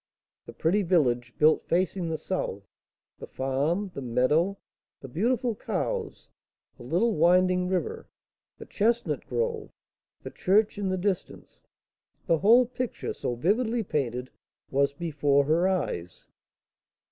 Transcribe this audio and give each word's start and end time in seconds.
The 0.47 0.53
pretty 0.53 0.81
village, 0.81 1.31
built 1.37 1.67
facing 1.67 2.09
the 2.09 2.17
south, 2.17 2.63
the 3.19 3.27
farm, 3.27 3.91
the 3.93 4.01
meadow, 4.01 4.57
the 4.99 5.07
beautiful 5.07 5.53
cows, 5.53 6.27
the 6.75 6.81
little 6.81 7.13
winding 7.13 7.67
river, 7.67 8.07
the 8.57 8.65
chestnut 8.65 9.27
grove, 9.27 9.69
the 10.23 10.31
church 10.31 10.79
in 10.79 10.89
the 10.89 10.97
distance, 10.97 11.61
the 12.25 12.39
whole 12.39 12.65
picture, 12.65 13.13
so 13.13 13.35
vividly 13.35 13.83
painted, 13.83 14.31
was 14.71 14.91
before 14.91 15.43
her 15.45 15.67
eyes. 15.67 16.27